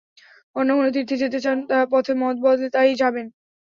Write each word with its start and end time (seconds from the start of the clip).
অন্য 0.55 0.69
কোনো 0.77 0.89
তীর্থে 0.95 1.15
যেতে 1.23 1.39
চান, 1.45 1.57
পথে 1.91 2.13
মত 2.21 2.35
বদলে 2.43 2.67
তাই 2.75 2.89
যাবেন। 3.01 3.25